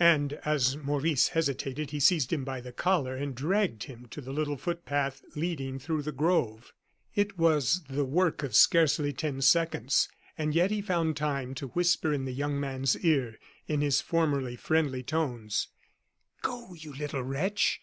[0.00, 4.32] And as Maurice hesitated, he seized him by the collar and dragged him to the
[4.32, 6.72] little footpath leading through the grove.
[7.14, 10.08] It was the work of scarcely ten seconds,
[10.38, 14.56] and yet, he found time to whisper in the young man's ear, in his formerly
[14.56, 15.68] friendly tones:
[16.40, 17.82] "Go, you little wretch!